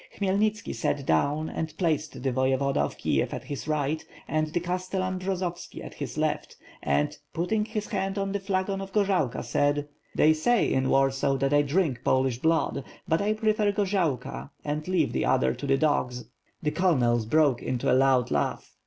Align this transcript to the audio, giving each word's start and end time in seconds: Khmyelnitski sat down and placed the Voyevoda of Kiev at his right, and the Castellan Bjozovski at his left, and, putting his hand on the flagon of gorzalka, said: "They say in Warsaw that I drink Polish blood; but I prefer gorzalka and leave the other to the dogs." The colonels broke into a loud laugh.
Khmyelnitski 0.17 0.73
sat 0.73 1.05
down 1.05 1.47
and 1.47 1.77
placed 1.77 2.23
the 2.23 2.31
Voyevoda 2.31 2.77
of 2.79 2.97
Kiev 2.97 3.35
at 3.35 3.43
his 3.43 3.67
right, 3.67 4.03
and 4.27 4.47
the 4.47 4.59
Castellan 4.59 5.19
Bjozovski 5.19 5.85
at 5.85 5.93
his 5.93 6.17
left, 6.17 6.55
and, 6.81 7.15
putting 7.33 7.65
his 7.65 7.85
hand 7.89 8.17
on 8.17 8.31
the 8.31 8.39
flagon 8.39 8.81
of 8.81 8.91
gorzalka, 8.93 9.43
said: 9.45 9.87
"They 10.15 10.33
say 10.33 10.73
in 10.73 10.89
Warsaw 10.89 11.37
that 11.37 11.53
I 11.53 11.61
drink 11.61 12.03
Polish 12.03 12.39
blood; 12.39 12.83
but 13.07 13.21
I 13.21 13.33
prefer 13.33 13.71
gorzalka 13.71 14.49
and 14.65 14.87
leave 14.87 15.13
the 15.13 15.25
other 15.25 15.53
to 15.53 15.67
the 15.67 15.77
dogs." 15.77 16.25
The 16.63 16.71
colonels 16.71 17.27
broke 17.27 17.61
into 17.61 17.91
a 17.91 17.93
loud 17.93 18.31
laugh. 18.31 18.73